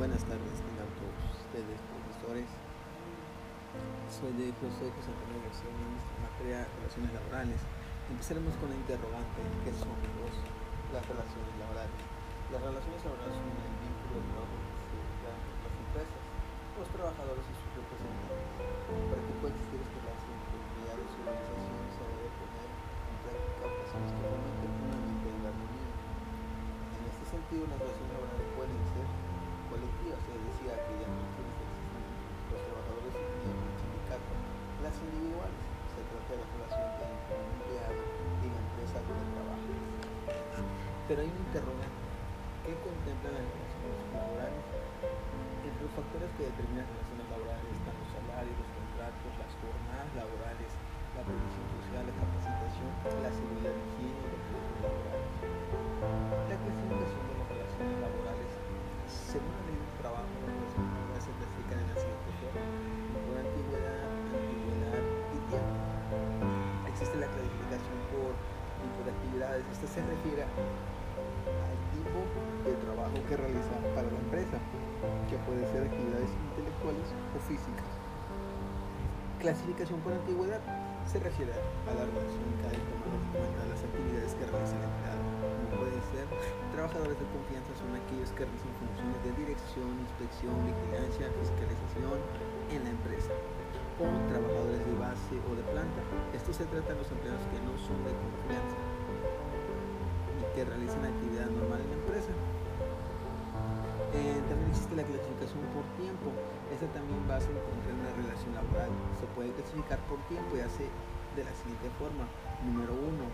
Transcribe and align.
Buenas 0.00 0.24
tardes, 0.24 0.56
tengan 0.64 0.88
todos 0.96 1.44
ustedes, 1.44 1.76
profesores. 1.76 2.48
Soy 4.08 4.32
de 4.32 4.48
José 4.56 4.88
Antonio 4.96 5.44
García 5.44 5.68
en 5.76 6.24
materia 6.24 6.64
de 6.64 6.72
relaciones 6.72 7.12
laborales. 7.20 7.60
Empezaremos 8.08 8.56
con 8.56 8.72
la 8.72 8.80
interrogante, 8.80 9.44
¿qué 9.60 9.76
son 9.76 9.92
los, 10.16 10.32
las 10.96 11.04
relaciones 11.04 11.52
laborales? 11.60 12.00
Las 12.48 12.64
relaciones 12.64 12.96
laborales 13.04 13.44
son 13.44 13.44
el 13.44 13.76
vínculo 13.76 14.12
de 14.16 14.24
trabajo 14.24 14.56
que 14.56 15.04
se 15.04 15.20
las 15.20 15.74
empresas, 15.84 16.22
los 16.80 16.88
trabajadores 16.96 17.44
y 17.44 17.54
sus 17.60 17.70
representantes. 17.76 18.40
Para 19.04 19.20
que 19.20 19.32
pueda 19.36 19.52
existir 19.52 19.84
lazo 19.84 20.28
entre 20.32 20.56
empleados 20.64 21.08
y 21.12 21.18
organizaciones 21.28 21.92
se 21.92 22.04
debe 22.08 22.28
poner 22.40 22.72
en 22.72 23.16
práctica 23.20 23.62
operaciones 23.68 24.10
que 24.16 24.24
fomenten 24.32 24.70
un 24.80 24.90
ambiente 24.96 25.28
de 25.28 25.44
armonía. 25.44 25.92
En 26.88 27.02
este 27.04 27.24
sentido, 27.36 27.68
las 27.68 27.76
relaciones 27.84 28.08
laborales 28.16 28.29
se 36.00 36.08
trata 36.08 36.32
de 36.32 36.40
la 36.40 36.48
relación 36.48 36.80
un 36.96 37.44
empleado 37.60 38.00
y 38.40 38.46
la 38.48 38.60
empresa 38.64 38.96
donde 39.04 39.26
trabaja. 39.36 39.72
Pero 41.04 41.18
hay 41.20 41.28
un 41.28 41.40
interrogante, 41.44 42.04
¿qué 42.64 42.72
contemplan 42.80 43.36
las 43.36 43.44
relaciones 43.44 44.04
laborales? 44.16 44.64
Entre 45.60 45.82
los 45.84 45.92
factores 45.92 46.30
que 46.40 46.48
determinan 46.48 46.88
las 46.88 47.04
relaciones 47.04 47.26
laborales 47.28 47.68
están 47.68 47.99
tipo 68.80 68.98
de 69.04 69.10
actividades. 69.12 69.64
Esta 69.72 69.86
se 69.86 70.00
refiere 70.04 70.42
al 70.44 71.76
tipo 71.92 72.20
de 72.64 72.74
trabajo 72.84 73.16
que 73.28 73.34
realiza 73.36 73.74
para 73.94 74.08
la 74.08 74.20
empresa, 74.20 74.56
que 75.28 75.36
puede 75.44 75.62
ser 75.70 75.86
actividades 75.86 76.30
intelectuales 76.50 77.08
o 77.32 77.38
físicas. 77.44 77.88
Clasificación 79.40 80.00
por 80.00 80.12
antigüedad 80.12 80.60
se 81.08 81.18
refiere 81.18 81.52
a 81.52 81.92
la 81.96 82.04
relación 82.04 82.48
que 82.60 82.64
ha 82.68 82.72
de 82.76 82.82
tomar 82.92 83.08
en 83.08 83.24
cuenta 83.32 83.60
las 83.72 83.80
actividades 83.80 84.36
que 84.36 84.44
realiza 84.44 84.76
el 84.76 84.84
empleado 84.84 85.30
puede 85.80 85.96
ser. 86.12 86.26
Trabajadores 86.72 87.16
de 87.16 87.26
confianza 87.32 87.72
son 87.80 87.90
aquellos 87.96 88.30
que 88.36 88.44
realizan 88.44 88.72
funciones 88.76 89.18
de 89.24 89.32
dirección, 89.32 89.88
inspección, 89.96 90.54
vigilancia, 90.68 91.32
fiscalización 91.40 92.20
en 92.68 92.80
la 92.84 92.90
empresa. 92.90 93.32
O 94.00 94.08
trabajadores 94.32 94.80
de 94.80 94.96
base 94.96 95.36
o 95.44 95.52
de 95.52 95.64
planta. 95.76 96.00
Esto 96.32 96.56
se 96.56 96.64
trata 96.72 96.96
de 96.96 97.04
los 97.04 97.10
empleados 97.12 97.44
que 97.52 97.60
no 97.60 97.76
son 97.76 98.00
de 98.00 98.16
confianza 98.16 98.80
y 100.40 100.44
que 100.56 100.64
realizan 100.64 101.04
actividad 101.04 101.52
normal 101.52 101.84
en 101.84 101.90
la 101.92 101.98
empresa. 102.00 102.32
Eh, 104.16 104.40
también 104.48 104.72
existe 104.72 104.96
la 104.96 105.04
clasificación 105.04 105.60
por 105.76 105.84
tiempo. 106.00 106.32
Esta 106.72 106.88
también 106.96 107.20
va 107.28 107.36
a 107.36 107.44
encontrar 107.44 107.92
una 107.92 108.12
relación 108.16 108.56
laboral. 108.56 108.88
Se 109.20 109.28
puede 109.36 109.52
clasificar 109.52 110.00
por 110.08 110.16
tiempo 110.32 110.56
y 110.56 110.64
hace 110.64 110.88
de 111.36 111.44
la 111.44 111.52
siguiente 111.60 111.92
forma. 112.00 112.24
Número 112.64 112.96
uno, 112.96 113.28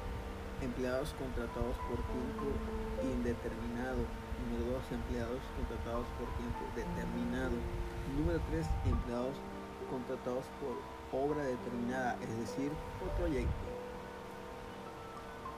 empleados 0.66 1.14
contratados 1.14 1.78
por 1.86 2.02
tiempo 2.10 2.50
indeterminado. 3.06 4.02
Número 4.50 4.82
2, 4.82 4.98
empleados 4.98 5.42
contratados 5.56 6.06
por 6.18 6.28
tiempo 6.36 6.62
determinado. 6.74 7.56
Número 8.18 8.42
3, 8.50 8.66
empleados 8.84 9.38
contratados 9.86 10.44
por 10.60 10.74
obra 11.12 11.42
determinada, 11.44 12.18
es 12.22 12.34
decir, 12.38 12.70
por 13.00 13.08
proyecto. 13.16 13.66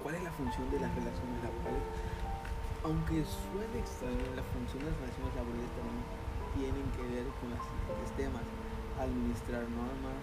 ¿Cuál 0.02 0.14
es 0.14 0.22
la 0.22 0.32
función 0.32 0.70
de 0.70 0.80
las 0.80 0.94
relaciones 0.94 1.38
laborales? 1.42 1.82
Aunque 2.84 3.24
suene 3.26 3.76
extraño, 3.76 4.22
la 4.38 4.46
función 4.54 4.84
de 4.84 4.90
las 4.94 4.98
relaciones 5.02 5.32
laborales 5.34 5.70
también 5.74 6.06
tienen 6.54 6.86
que 6.94 7.04
ver 7.10 7.26
con 7.42 7.50
los 7.50 7.60
siguientes 7.66 8.10
temas. 8.14 8.46
Administrar 8.98 9.62
normas, 9.74 10.18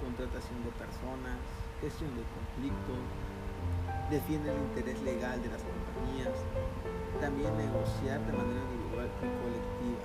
contratación 0.00 0.60
de 0.64 0.72
personas, 0.76 1.40
gestión 1.80 2.12
de 2.16 2.24
conflictos, 2.32 3.00
defiende 4.10 4.52
el 4.52 4.60
interés 4.68 5.00
legal 5.02 5.40
de 5.40 5.48
las 5.48 5.62
compañías, 5.64 6.36
también 7.20 7.56
negociar 7.56 8.20
de 8.20 8.32
manera 8.32 8.60
individual 8.60 9.08
y 9.20 9.28
colectiva. 9.40 10.04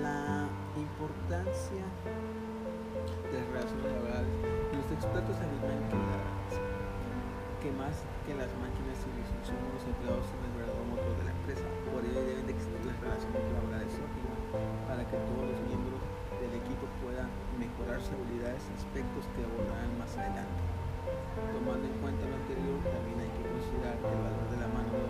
La 0.00 0.41
importancia 0.80 1.84
de 3.28 3.36
las 3.36 3.46
relaciones 3.52 3.84
laborales, 3.92 4.34
los 4.72 4.88
expertos 4.88 5.36
afirman 5.36 5.84
que, 5.88 6.00
que 7.60 7.70
más 7.76 8.04
que 8.24 8.32
las 8.32 8.48
máquinas 8.56 8.96
y 9.04 9.10
los 9.12 9.84
empleados 9.84 10.24
son 10.32 10.40
el 10.48 10.52
verdadero 10.56 10.84
motor 10.88 11.12
de 11.20 11.24
la 11.28 11.34
empresa, 11.36 11.66
por 11.92 12.00
ello 12.00 12.22
deben 12.24 12.46
de 12.46 12.52
existir 12.56 12.80
las 12.88 12.96
relaciones 13.00 13.42
laborales 13.52 13.92
óptimas 14.00 14.40
para 14.88 15.02
que 15.04 15.16
todos 15.28 15.44
los 15.44 15.60
miembros 15.68 16.00
del 16.40 16.52
equipo 16.56 16.88
puedan 17.04 17.28
mejorar 17.60 18.00
sus 18.00 18.16
habilidades 18.16 18.64
aspectos 18.72 19.28
que 19.36 19.44
abordarán 19.44 19.92
más 20.00 20.12
adelante. 20.16 20.62
Tomando 21.52 21.84
en 21.84 21.96
cuenta 21.98 22.22
lo 22.26 22.36
anterior, 22.38 22.78
también 22.86 23.18
hay 23.26 23.32
que 23.34 23.44
considerar 23.44 23.98
el 23.98 24.18
valor 24.22 24.46
de 24.48 24.58
la 24.62 24.70
mano 24.70 25.01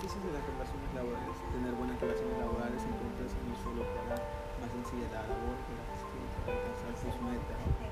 beneficios 0.00 0.24
de 0.24 0.32
las 0.32 0.46
relaciones 0.48 0.88
laborales. 0.96 1.36
Tener 1.52 1.72
buenas 1.76 2.00
relaciones 2.00 2.38
laborales 2.40 2.80
en 2.88 2.94
tu 2.96 3.04
empresa 3.04 3.36
no 3.44 3.54
solo 3.60 3.84
para 3.92 4.16
más 4.16 4.70
sencilla 4.72 5.12
la 5.12 5.28
labor, 5.28 5.60
para 5.60 6.56
alcanzar 6.56 6.96
sus 6.96 7.20
metas, 7.20 7.89